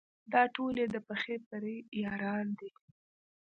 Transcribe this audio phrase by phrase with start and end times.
[0.33, 2.69] دا ټول یې د پخې پرې یاران دي.